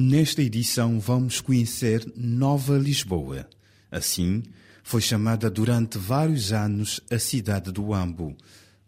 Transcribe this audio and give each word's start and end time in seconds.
Nesta 0.00 0.40
edição 0.40 1.00
vamos 1.00 1.40
conhecer 1.40 2.06
Nova 2.14 2.78
Lisboa. 2.78 3.48
Assim, 3.90 4.44
foi 4.84 5.00
chamada 5.00 5.50
durante 5.50 5.98
vários 5.98 6.52
anos 6.52 7.00
a 7.10 7.18
cidade 7.18 7.72
do 7.72 7.92
Ambo, 7.92 8.36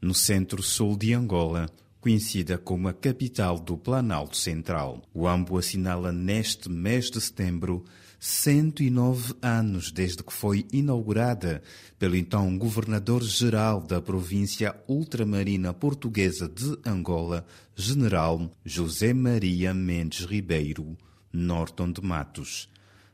no 0.01 0.15
centro-sul 0.15 0.97
de 0.97 1.13
Angola, 1.13 1.69
conhecida 2.01 2.57
como 2.57 2.89
a 2.89 2.93
capital 2.93 3.59
do 3.59 3.77
Planalto 3.77 4.37
Central. 4.37 5.03
O 5.13 5.29
Ambo 5.29 5.59
assinala 5.59 6.11
neste 6.11 6.71
mês 6.71 7.11
de 7.11 7.21
setembro 7.21 7.85
109 8.19 9.35
anos 9.41 9.91
desde 9.91 10.23
que 10.23 10.33
foi 10.33 10.67
inaugurada 10.73 11.63
pelo 11.99 12.17
então 12.17 12.57
governador-geral 12.59 13.81
da 13.81 14.01
província 14.01 14.75
ultramarina 14.87 15.73
portuguesa 15.73 16.49
de 16.49 16.79
Angola, 16.85 17.47
general 17.75 18.51
José 18.65 19.15
Maria 19.15 19.73
Mendes 19.73 20.27
Ribeiro, 20.27 20.97
Norton 21.33 21.93
de 21.93 22.03
Matos. 22.03 22.69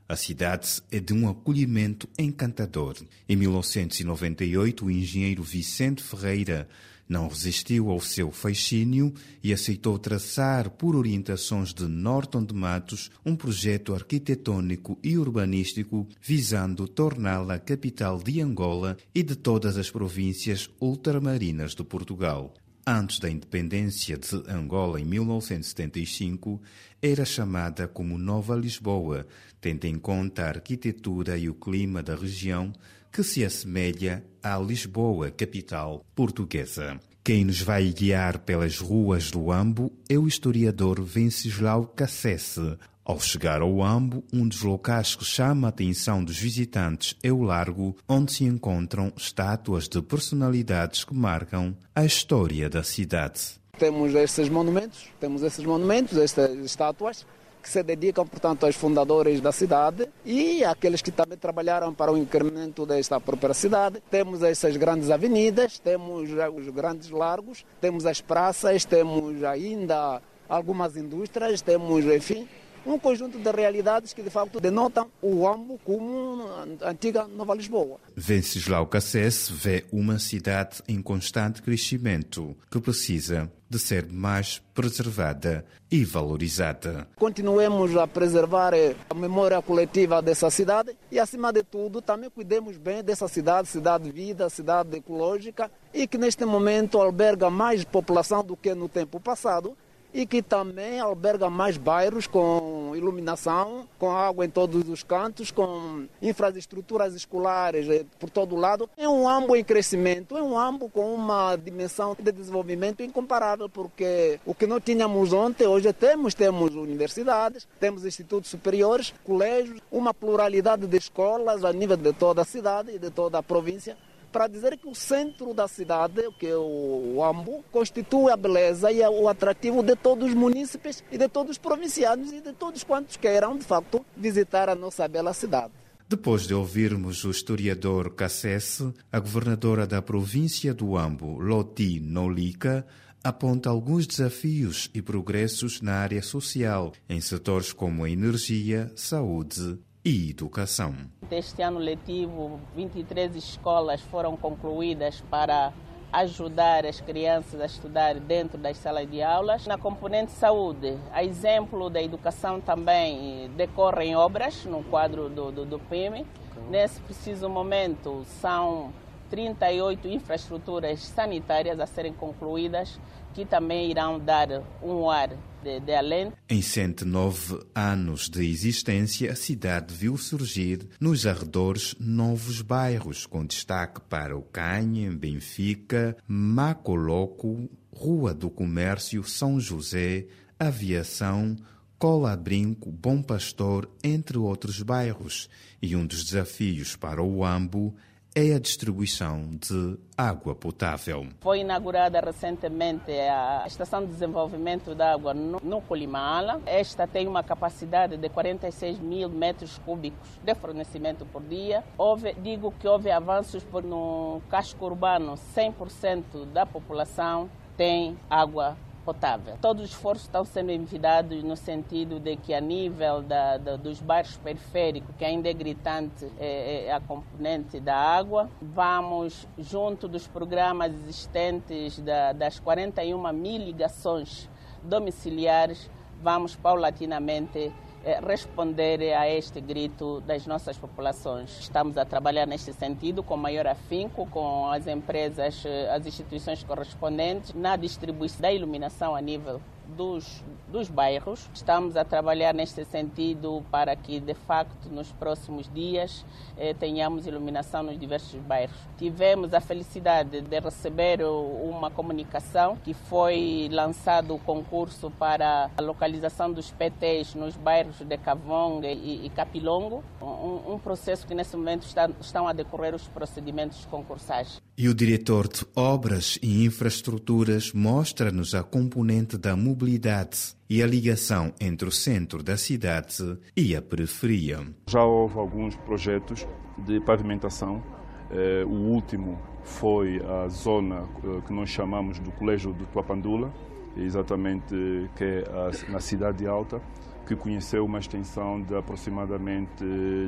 A 0.09 0.15
cidade 0.15 0.81
é 0.91 1.01
de 1.01 1.13
um 1.13 1.29
acolhimento 1.29 2.09
encantador. 2.17 2.97
Em 3.29 3.35
1998, 3.35 4.87
o 4.87 4.91
engenheiro 4.91 5.43
Vicente 5.43 6.01
Ferreira 6.03 6.69
não 7.09 7.29
resistiu 7.29 7.91
ao 7.91 8.01
seu 8.01 8.31
fascínio 8.31 9.13
e 9.43 9.53
aceitou 9.53 9.99
traçar, 9.99 10.71
por 10.71 10.97
orientações 10.97 11.73
de 11.73 11.87
Norton 11.87 12.45
de 12.45 12.55
Matos, 12.55 13.11
um 13.25 13.37
projeto 13.37 13.95
arquitetônico 13.95 14.99
e 15.03 15.17
urbanístico 15.17 16.09
visando 16.21 16.89
torná-la 16.89 17.59
capital 17.59 18.23
de 18.23 18.41
Angola 18.41 18.97
e 19.15 19.23
de 19.23 19.37
todas 19.37 19.77
as 19.77 19.91
províncias 19.91 20.69
ultramarinas 20.81 21.75
de 21.75 21.85
Portugal. 21.85 22.53
Antes 22.89 23.19
da 23.19 23.29
independência 23.29 24.17
de 24.17 24.49
Angola 24.49 25.01
em 25.01 25.05
1975, 25.05 26.63
era 27.03 27.25
chamada 27.25 27.89
como 27.89 28.17
Nova 28.17 28.55
Lisboa, 28.55 29.27
tendo 29.61 29.87
em 29.87 29.99
conta 29.99 30.45
a 30.45 30.49
arquitetura 30.51 31.37
e 31.37 31.49
o 31.49 31.55
clima 31.55 32.01
da 32.01 32.15
região 32.15 32.73
que 33.11 33.25
se 33.25 33.45
assemelha 33.45 34.25
à 34.41 34.57
Lisboa, 34.57 35.33
capital 35.33 36.07
portuguesa. 36.15 37.01
Quem 37.25 37.45
nos 37.45 37.61
vai 37.61 37.91
guiar 37.91 38.39
pelas 38.39 38.79
ruas 38.79 39.33
do 39.33 39.51
Ambo 39.51 39.93
é 40.09 40.17
o 40.17 40.29
historiador 40.29 41.03
Venceslau 41.03 41.89
Cassese. 41.89 42.79
Ao 43.09 43.21
chegar 43.21 43.63
ao 43.63 43.85
Ambo, 43.85 44.25
um 44.33 44.49
dos 44.49 44.63
locais 44.63 45.15
que 45.15 45.25
chama 45.25 45.69
a 45.69 45.71
atenção 45.71 46.25
dos 46.25 46.37
visitantes 46.37 47.15
é 47.23 47.31
o 47.31 47.41
largo, 47.41 47.95
onde 48.09 48.33
se 48.33 48.43
encontram 48.43 49.13
estátuas 49.17 49.89
de 49.89 50.03
personalidades 50.03 51.05
que 51.05 51.15
marcam 51.15 51.77
a 51.95 52.05
história 52.05 52.69
da 52.69 52.83
cidade. 52.83 53.61
Temos 53.79 54.13
esses 54.13 54.49
monumentos, 54.49 55.07
temos 55.21 55.45
esses 55.45 55.65
monumentos, 55.65 56.19
estas 56.19 56.51
estátuas, 56.59 57.25
que 57.63 57.71
se 57.71 57.81
dedicam, 57.81 58.27
portanto, 58.27 58.67
aos 58.67 58.75
fundadores 58.75 59.41
da 59.41 59.53
cidade 59.53 60.09
e 60.25 60.65
àqueles 60.65 61.01
que 61.01 61.13
também 61.13 61.39
trabalharam 61.39 61.95
para 61.95 62.11
o 62.11 62.19
incremento 62.19 62.85
desta 62.85 63.21
própria 63.21 63.55
cidade. 63.55 64.03
Temos 64.11 64.43
essas 64.43 64.77
grandes 64.77 65.13
avenidas, 65.13 65.79
temos 65.79 66.29
os 66.29 66.69
grandes 66.71 67.09
largos, 67.11 67.65
temos 67.81 68.05
as 68.05 68.21
praças, 68.21 68.85
temos 68.85 69.45
ainda 69.45 70.21
algumas 70.49 70.97
indústrias, 70.97 71.63
temos, 71.63 72.05
enfim, 72.05 72.49
um 72.87 72.99
conjunto 72.99 73.39
de 73.39 73.51
realidades 73.51 74.13
que 74.13 74.23
de 74.23 74.31
facto 74.31 74.61
denotam 74.61 75.11
o 75.21 75.47
Ambo 75.47 75.79
como 75.85 76.47
a 76.83 76.91
antiga 76.91 77.27
Nova 77.27 77.55
Lisboa. 77.55 77.99
Venceslau 78.15 78.87
Cassese 78.87 79.53
vê 79.53 79.85
uma 79.93 80.19
cidade 80.19 80.83
em 80.87 81.03
constante 81.03 81.63
crescimento 81.63 82.57
que 82.71 82.81
precisa 82.81 83.51
de 83.69 83.79
ser 83.79 84.07
mais 84.11 84.63
preservada 84.73 85.65
e 85.91 86.05
valorizada. 86.05 87.09
Continuemos 87.17 87.97
a 87.97 88.07
preservar 88.07 88.73
eh, 88.75 88.95
a 89.11 89.15
memória 89.15 89.61
coletiva 89.61 90.23
dessa 90.23 90.51
cidade 90.51 90.97
e, 91.11 91.19
acima 91.19 91.53
de 91.53 91.65
tudo, 91.65 92.01
também 92.01 92.31
cuidemos 92.31 92.77
bem 92.77 93.03
dessa 93.03 93.27
cidade, 93.27 93.69
cidade 93.69 94.11
vida, 94.11 94.49
cidade 94.49 94.97
ecológica 94.97 95.71
e 95.93 96.07
que 96.07 96.19
neste 96.19 96.45
momento 96.45 97.01
alberga 97.01 97.51
mais 97.51 97.83
população 97.83 98.45
do 98.45 98.57
que 98.57 98.73
no 98.75 98.89
tempo 98.89 99.19
passado 99.19 99.77
e 100.17 100.25
que 100.25 100.41
também 100.41 100.99
alberga 100.99 101.51
mais 101.51 101.77
bairros 101.77 102.27
com 102.27 102.93
iluminação, 102.97 103.87
com 103.99 104.11
água 104.11 104.47
em 104.47 104.49
todos 104.49 104.89
os 104.89 105.03
cantos, 105.03 105.51
com 105.51 106.07
infraestruturas 106.23 107.15
escolares 107.15 107.87
eh, 107.87 108.07
por 108.19 108.31
todo 108.31 108.57
lado. 108.57 108.89
É 108.97 109.07
um 109.07 109.29
ambo 109.29 109.55
em 109.55 109.63
crescimento, 109.63 110.35
é 110.35 110.43
um 110.43 110.59
ambo 110.59 110.89
com 110.89 111.15
uma 111.15 111.55
dimensão 111.57 112.17
de 112.19 112.33
desenvolvimento 112.33 113.03
incomparável, 113.03 113.69
porque 113.69 114.41
o 114.47 114.55
que 114.55 114.67
não 114.67 114.81
tínhamos 114.81 115.35
ontem, 115.35 115.67
hoje 115.67 115.93
temos, 115.93 116.33
temos 116.33 116.75
universidades, 116.75 117.69
temos 117.79 118.07
institutos 118.07 118.49
superiores, 118.49 119.13
colégios, 119.23 119.83
uma 119.93 120.15
pluralidade 120.15 120.87
de 120.87 120.97
escolas 120.97 121.63
a 121.63 121.75
nível 121.75 121.99
de 121.99 122.15
toda 122.15 122.41
a 122.41 122.45
cidade 122.47 122.91
e 122.91 122.99
de 122.99 123.11
toda 123.11 123.37
a 123.37 123.43
província 123.43 123.99
para 124.33 124.47
dizer 124.47 124.77
que 124.77 124.89
o 124.89 124.95
centro 124.95 125.55
da 125.55 125.67
cidade, 125.69 126.23
que 126.39 126.47
é 126.47 126.57
o 126.57 127.23
Ambo, 127.25 127.65
constitui 127.71 128.31
a 128.31 128.37
beleza 128.37 128.91
e 128.93 129.01
o 129.01 129.29
atrativo 129.29 129.83
de 129.83 129.97
todos 129.97 130.29
os 130.29 130.35
munícipes 130.35 131.03
e 131.11 131.19
de 131.19 131.29
todos 131.29 131.53
os 131.53 131.59
provincianos 131.59 132.33
e 132.33 132.41
de 132.41 132.53
todos 132.53 132.85
quantos 132.85 133.17
queiram, 133.17 133.57
de 133.57 133.65
facto, 133.65 134.05
visitar 134.17 134.69
a 134.69 134.75
nossa 134.75 135.07
bela 135.09 135.33
cidade. 135.33 135.73
Depois 136.09 136.47
de 136.47 136.55
ouvirmos 136.55 137.25
o 137.25 137.31
historiador 137.31 138.15
Cassese, 138.15 138.95
a 139.11 139.19
governadora 139.19 139.87
da 139.87 140.01
província 140.01 140.73
do 140.73 140.97
Ambo, 140.97 141.39
Loti 141.39 141.99
Nolika, 141.99 142.87
aponta 143.25 143.69
alguns 143.69 144.07
desafios 144.07 144.89
e 144.95 145.03
progressos 145.03 145.81
na 145.81 145.95
área 145.95 146.23
social, 146.23 146.93
em 147.09 147.21
setores 147.21 147.73
como 147.73 148.05
a 148.05 148.11
energia, 148.11 148.93
saúde 148.95 149.79
e 150.07 150.31
educação. 150.31 150.95
Este 151.29 151.63
ano 151.63 151.81
letivo, 151.81 152.61
23 152.77 153.35
escolas 153.35 154.01
foram 154.03 154.37
concluídas 154.37 155.21
para 155.29 155.73
ajudar 156.13 156.87
as 156.87 157.01
crianças 157.01 157.61
a 157.61 157.67
estudar 157.67 158.15
dentro 158.21 158.57
das 158.57 158.77
salas 158.77 159.11
de 159.11 159.21
aulas. 159.21 159.67
Na 159.67 159.77
componente 159.77 160.31
saúde, 160.31 160.97
a 161.13 161.25
exemplo 161.25 161.91
da 161.91 162.01
educação 162.01 162.61
também 162.61 163.51
decorrem 163.57 164.15
obras 164.15 164.65
no 164.65 164.85
quadro 164.85 165.29
do, 165.29 165.51
do, 165.51 165.65
do 165.65 165.79
PIME. 165.81 166.25
Nesse 166.71 167.01
preciso 167.01 167.49
momento, 167.49 168.23
são 168.41 168.93
38 169.31 170.09
infraestruturas 170.09 171.01
sanitárias 171.01 171.79
a 171.81 171.87
serem 171.87 172.13
concluídas 172.13 172.99
que 173.37 173.45
também 173.45 173.91
irão 173.91 174.19
dar 174.19 174.49
um 174.83 175.11
ar 175.11 175.29
de, 175.63 175.79
de 175.81 175.95
além. 175.95 176.33
Em 176.49 176.63
109 176.63 177.67
anos 177.75 178.31
de 178.31 178.43
existência, 178.43 179.31
a 179.31 179.37
cidade 179.37 179.93
viu 179.95 180.17
surgir 180.17 180.89
nos 180.99 181.27
arredores 181.27 181.95
novos 182.01 182.63
bairros, 182.63 183.27
com 183.27 183.45
destaque 183.45 184.01
para 184.09 184.35
o 184.35 184.41
Canha, 184.41 185.13
Benfica, 185.13 186.17
Macoloco, 186.27 187.69
Rua 187.93 188.33
do 188.33 188.49
Comércio, 188.49 189.23
São 189.23 189.61
José, 189.61 190.27
Aviação, 190.59 191.57
Cola 191.99 192.35
Brinco, 192.37 192.91
Bom 192.91 193.21
Pastor, 193.21 193.87
entre 194.03 194.39
outros 194.39 194.81
bairros. 194.81 195.51
E 195.83 195.95
um 195.95 196.07
dos 196.07 196.25
desafios 196.25 196.97
para 196.97 197.23
o 197.23 197.45
AMBO 197.45 197.95
é 198.39 198.53
a 198.53 198.59
distribuição 198.59 199.49
de 199.59 199.99
água 200.15 200.55
potável. 200.55 201.27
Foi 201.41 201.61
inaugurada 201.61 202.21
recentemente 202.21 203.11
a 203.11 203.65
Estação 203.67 204.05
de 204.05 204.09
Desenvolvimento 204.09 204.95
da 204.95 205.15
Água 205.15 205.33
no 205.33 205.81
Colimala. 205.81 206.61
Esta 206.67 207.07
tem 207.07 207.27
uma 207.27 207.43
capacidade 207.43 208.19
de 208.19 208.29
46 208.29 208.99
mil 208.99 209.31
metros 209.31 209.79
cúbicos 209.79 210.29
de 210.45 210.55
fornecimento 210.55 211.25
por 211.25 211.43
dia. 211.45 211.83
Houve, 211.97 212.35
digo 212.35 212.75
que 212.79 212.87
houve 212.87 213.11
avanços 213.11 213.67
no 213.83 214.43
casco 214.51 214.85
urbano, 214.85 215.33
100% 215.57 216.45
da 216.53 216.67
população 216.67 217.49
tem 217.75 218.19
água 218.29 218.77
potável. 219.07 219.57
Todos 219.63 219.85
os 219.85 219.91
esforços 219.91 220.25
estão 220.25 220.45
sendo 220.45 220.73
envidados 220.73 221.45
no 221.45 221.57
sentido 221.57 222.19
de 222.19 222.35
que 222.35 222.53
a 222.53 222.61
nível 222.61 223.23
da, 223.23 223.57
da, 223.57 223.77
dos 223.77 224.01
bairros 224.01 224.37
periféricos, 224.39 225.15
que 225.17 225.25
ainda 225.25 225.49
é 225.49 225.53
gritante 225.53 226.27
é, 226.41 226.87
é 226.87 226.93
a 226.93 226.99
componente 226.99 227.79
da 227.79 227.95
água, 227.97 228.51
vamos 228.61 229.47
junto 229.57 230.09
dos 230.09 230.27
programas 230.27 230.93
existentes 230.93 232.01
da, 232.01 232.33
das 232.33 232.59
41 232.59 233.33
mil 233.33 233.59
ligações 233.59 234.51
domiciliares, 234.83 235.89
vamos 236.21 236.57
paulatinamente 236.57 237.59
é, 237.59 237.86
responder 238.27 239.13
a 239.15 239.29
este 239.29 239.61
grito 239.61 240.21
das 240.21 240.47
nossas 240.47 240.79
populações. 240.79 241.59
Estamos 241.59 241.99
a 241.99 242.05
trabalhar 242.05 242.47
neste 242.47 242.73
sentido 242.73 243.23
com 243.23 243.37
maior 243.37 243.67
afinco 243.67 244.27
com 244.27 244.71
as 244.71 244.87
empresas, 244.87 245.65
eh, 245.67 245.91
as 245.91 246.07
instituições 246.07 246.63
correspondentes 246.63 247.53
na 247.53 247.75
distribuição 247.77 248.43
da 248.43 248.53
iluminação 248.53 249.15
a 249.17 249.21
nível 249.21 249.61
dos, 249.97 250.43
dos 250.69 250.89
bairros. 250.89 251.49
Estamos 251.55 251.97
a 251.97 252.05
trabalhar 252.05 252.55
neste 252.55 252.85
sentido 252.85 253.65
para 253.71 253.95
que, 253.95 254.21
de 254.21 254.35
facto, 254.35 254.89
nos 254.91 255.13
próximos 255.13 255.71
dias 255.73 256.25
eh, 256.57 256.75
tenhamos 256.75 257.27
iluminação 257.27 257.83
nos 257.83 257.99
diversos 257.99 258.41
bairros. 258.41 258.77
Tivemos 258.97 259.55
a 259.55 259.61
felicidade 259.61 260.41
de 260.41 260.61
receber 260.61 261.21
uma 261.23 261.91
comunicação 261.91 262.77
que 262.77 262.95
foi 262.95 263.69
lançado 263.71 264.35
o 264.35 264.39
concurso 264.39 265.11
para 265.11 265.71
a 265.77 265.83
localização 265.83 266.53
dos 266.53 266.71
PTs 266.71 267.35
nos 267.35 267.57
bairros 267.57 267.99
de 268.01 268.19
Cavonga 268.19 268.89
e, 268.89 269.27
e 269.27 269.31
Capilongo, 269.31 270.03
um, 270.21 270.75
um, 270.75 270.79
processo 270.79 271.27
que 271.27 271.35
nesse 271.35 271.57
momento 271.57 271.85
está, 271.85 272.09
estão 272.21 272.49
a 272.49 272.53
decorrer 272.53 272.95
os 272.95 273.07
procedimentos 273.09 273.85
concursais. 273.87 274.66
E 274.79 274.91
o 274.91 274.95
diretor 274.95 275.49
de 275.49 275.65
Obras 275.75 276.39
e 276.43 276.67
Infraestruturas 276.67 277.73
mostra-nos 277.73 278.55
a 278.55 278.63
componente 278.63 279.39
da 279.39 279.57
mobilidade 279.57 280.55
e 280.69 280.83
a 280.83 280.87
ligação 280.87 281.55
entre 281.59 281.89
o 281.89 281.91
centro 281.91 282.43
da 282.43 282.59
cidade 282.59 283.39
e 283.57 283.75
a 283.75 283.81
periferia. 283.81 284.61
Já 284.91 285.03
houve 285.03 285.39
alguns 285.39 285.75
projetos 285.77 286.47
de 286.77 287.01
pavimentação. 287.01 287.83
Eh, 288.31 288.65
o 288.67 288.93
último 288.93 289.41
foi 289.65 290.21
a 290.21 290.47
zona 290.49 291.09
eh, 291.25 291.41
que 291.47 291.55
nós 291.55 291.71
chamamos 291.71 292.19
do 292.19 292.31
Colégio 292.33 292.75
do 292.75 292.85
Tuapandula, 292.85 293.51
exatamente 293.97 294.75
que 295.17 295.25
é 295.25 295.91
na 295.91 296.01
Cidade 296.01 296.47
Alta, 296.47 296.83
que 297.27 297.35
conheceu 297.35 297.85
uma 297.85 297.99
extensão 297.99 298.61
de 298.61 298.75
aproximadamente 298.77 299.85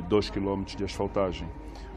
2 0.07 0.29
km 0.29 0.63
de 0.63 0.83
asfaltagem. 0.83 1.47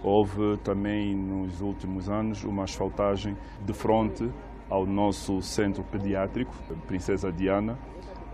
Houve 0.02 0.56
também 0.58 1.14
nos 1.14 1.60
últimos 1.60 2.08
anos 2.08 2.44
uma 2.44 2.64
asfaltagem 2.64 3.36
de 3.64 3.72
fronte 3.72 4.30
ao 4.70 4.86
nosso 4.86 5.42
centro 5.42 5.82
pediátrico, 5.84 6.54
Princesa 6.86 7.30
Diana, 7.30 7.78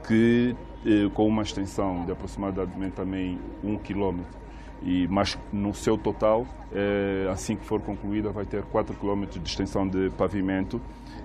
que 0.06 0.54
eh, 0.86 1.08
com 1.12 1.26
uma 1.26 1.42
extensão 1.42 2.04
de 2.04 2.12
aproximadamente 2.12 2.92
também 2.92 3.38
1 3.64 3.78
km. 3.78 4.20
E, 4.80 5.08
mas 5.08 5.36
no 5.52 5.74
seu 5.74 5.98
total, 5.98 6.46
eh, 6.72 7.28
assim 7.32 7.56
que 7.56 7.64
for 7.64 7.80
concluída, 7.80 8.30
vai 8.30 8.46
ter 8.46 8.62
4 8.62 8.94
km 8.94 9.24
de 9.26 9.48
extensão 9.48 9.88
de 9.88 10.10
pavimento 10.10 10.80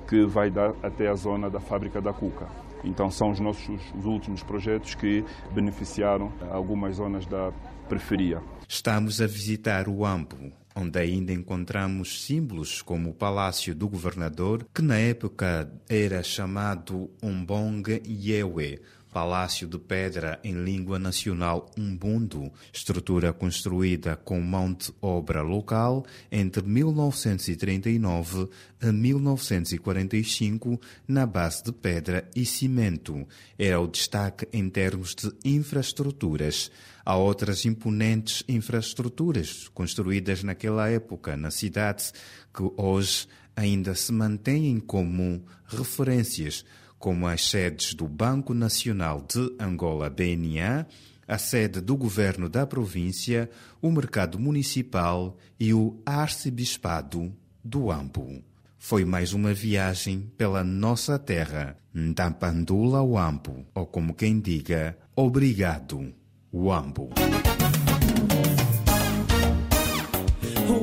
que 0.08 0.26
vai 0.26 0.50
dar 0.50 0.74
até 0.82 1.08
a 1.08 1.14
zona 1.14 1.50
da 1.50 1.60
fábrica 1.60 2.02
da 2.02 2.12
Cuca. 2.12 2.48
Então 2.84 3.10
são 3.10 3.32
os 3.32 3.40
nossos 3.40 3.80
os 3.96 4.06
últimos 4.06 4.44
projetos 4.44 4.96
que 4.96 5.24
beneficiaram 5.54 6.32
algumas 6.52 6.96
zonas 6.96 7.26
da 7.26 7.52
periferia. 7.88 8.42
Estamos 8.68 9.22
a 9.22 9.28
visitar 9.28 9.88
o 9.88 10.06
AMPO, 10.06 10.52
onde 10.76 11.00
ainda 11.00 11.32
encontramos 11.32 12.26
símbolos 12.26 12.82
como 12.82 13.12
o 13.12 13.14
Palácio 13.14 13.76
do 13.76 13.88
Governador, 13.88 14.66
que 14.74 14.82
na 14.82 14.98
época 14.98 15.72
era 15.90 16.24
chamado 16.24 17.10
Umbong 17.22 18.02
Yewe, 18.06 18.82
Palácio 19.14 19.68
de 19.68 19.78
Pedra 19.78 20.40
em 20.44 20.64
língua 20.64 20.98
nacional 20.98 21.70
Umbundo, 21.78 22.52
estrutura 22.74 23.32
construída 23.32 24.16
com 24.16 24.42
mão 24.42 24.74
de 24.74 24.92
obra 25.00 25.44
local 25.44 26.04
entre 26.32 26.64
1939 26.64 28.50
a 28.82 28.92
1945 28.92 30.82
na 31.08 31.28
base 31.28 31.64
de 31.64 31.72
pedra 31.72 32.28
e 32.36 32.44
cimento. 32.44 33.28
Era 33.58 33.80
o 33.80 33.88
destaque 33.88 34.48
em 34.52 34.68
termos 34.68 35.14
de 35.14 35.32
infraestruturas. 35.46 36.72
Há 37.06 37.16
outras 37.16 37.66
imponentes 37.66 38.44
infraestruturas 38.48 39.70
construídas 39.76 40.42
naquela 40.42 40.90
época 40.90 41.38
na 41.38 41.52
cidade 41.52 42.12
que 42.52 42.64
hoje 42.76 43.28
ainda 43.56 43.94
se 43.94 44.12
mantêm 44.12 44.80
como 44.80 45.46
referências 45.68 46.66
como 47.04 47.28
as 47.28 47.50
sedes 47.50 47.94
do 47.94 48.08
Banco 48.08 48.54
Nacional 48.54 49.28
de 49.28 49.54
Angola 49.60 50.10
BNA, 50.10 50.88
a 51.28 51.38
sede 51.38 51.82
do 51.82 51.98
governo 51.98 52.48
da 52.48 52.66
província, 52.66 53.50
o 53.82 53.92
mercado 53.92 54.40
municipal 54.40 55.38
e 55.60 55.74
o 55.74 56.00
arcebispado 56.06 57.30
do 57.62 57.92
Ambo. 57.92 58.42
Foi 58.78 59.04
mais 59.04 59.34
uma 59.34 59.54
viagem 59.54 60.32
pela 60.38 60.64
nossa 60.64 61.20
terra, 61.20 61.76
Ndampandula 61.94 63.04
Wambo, 63.04 63.66
ou 63.76 63.86
como 63.86 64.14
quem 64.14 64.40
diga, 64.40 64.98
obrigado, 65.14 66.14
Wambo. 66.54 67.10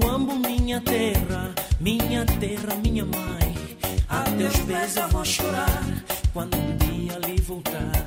Wambo, 0.05 0.37
minha 0.37 0.83
terra, 0.83 1.55
minha 1.81 2.27
terra, 2.27 2.77
minha 2.85 3.07
mãe. 3.07 3.50
A 4.11 4.23
teus 4.37 4.57
pés 4.67 4.97
eu 4.97 5.09
vou 5.09 5.25
chorar 5.25 5.85
quando 6.33 6.57
um 6.57 6.77
dia 6.77 7.19
lhe 7.27 7.41
voltar 7.41 8.07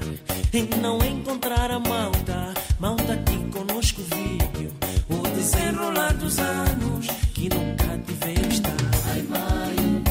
e 0.53 0.63
não 0.81 1.03
encontrar 1.03 1.71
a 1.71 1.79
malta, 1.79 2.53
malta 2.79 3.17
que 3.17 3.38
conosco 3.51 4.01
vive 4.01 4.71
o 5.09 5.27
desenrolar 5.35 6.13
dos 6.13 6.38
anos 6.39 7.07
que 7.33 7.50
nunca 7.50 7.97
tivemos 8.05 8.55
estar. 8.55 8.71
Ai 9.11 9.21
mãe, 9.23 10.03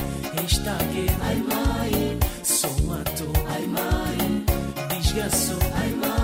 está 0.46 0.72
aqui. 0.72 1.06
Ai 1.20 1.36
mãe, 1.36 2.18
sou 2.42 2.70
um 2.82 2.92
ator. 2.94 3.44
Ai 3.48 3.66
mãe, 3.66 4.44
desgraçou. 4.98 5.58
Ai 5.74 5.90
mãe. 5.90 6.21